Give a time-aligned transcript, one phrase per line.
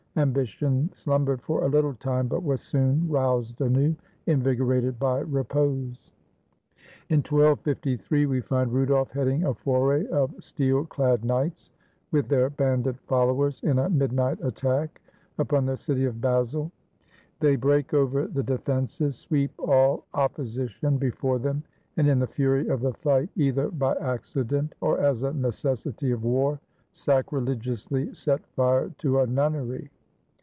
[0.17, 6.11] Ambition slumbered for a little time, but was soon roused anew, invigorated by repose.
[7.07, 11.69] In 1253, we find Rudolf heading a foray of steel clad knights,
[12.11, 14.99] with their banded followers, in a midnight attack
[15.37, 16.73] upon the city of Basle.
[17.39, 21.63] They break over the defenses, sweep all opposition before them,
[21.95, 26.25] and in the fury of the fight, either by accident or as a necessity of
[26.25, 26.59] war,
[26.91, 29.89] sacrilegiously set fire to a nunnery.